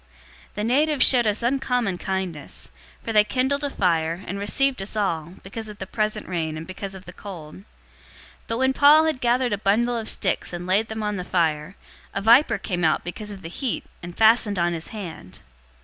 [0.53, 2.71] 028:002 The natives showed us uncommon kindness;
[3.03, 6.65] for they kindled a fire, and received us all, because of the present rain, and
[6.65, 7.57] because of the cold.
[7.57, 7.63] 028:003
[8.47, 11.75] But when Paul had gathered a bundle of sticks and laid them on the fire,
[12.15, 15.41] a viper came out because of the heat, and fastened on his hand.